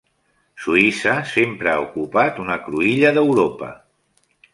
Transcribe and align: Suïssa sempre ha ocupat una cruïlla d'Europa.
Suïssa 0.61 1.11
sempre 1.33 1.69
ha 1.73 1.83
ocupat 1.83 2.39
una 2.45 2.57
cruïlla 2.69 3.13
d'Europa. 3.19 3.71